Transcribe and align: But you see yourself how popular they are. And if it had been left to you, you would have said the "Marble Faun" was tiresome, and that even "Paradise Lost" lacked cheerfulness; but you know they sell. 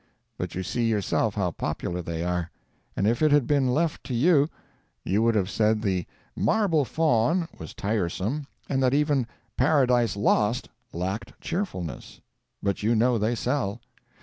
But 0.35 0.55
you 0.55 0.63
see 0.63 0.85
yourself 0.89 1.35
how 1.35 1.51
popular 1.51 2.01
they 2.01 2.23
are. 2.23 2.49
And 2.97 3.05
if 3.05 3.21
it 3.21 3.31
had 3.31 3.45
been 3.45 3.67
left 3.71 4.03
to 4.05 4.15
you, 4.15 4.49
you 5.05 5.21
would 5.21 5.35
have 5.35 5.47
said 5.47 5.79
the 5.83 6.07
"Marble 6.35 6.85
Faun" 6.85 7.47
was 7.59 7.75
tiresome, 7.75 8.47
and 8.67 8.81
that 8.81 8.95
even 8.95 9.27
"Paradise 9.57 10.15
Lost" 10.15 10.69
lacked 10.91 11.39
cheerfulness; 11.39 12.19
but 12.63 12.81
you 12.81 12.95
know 12.95 13.19
they 13.19 13.35
sell. 13.35 13.79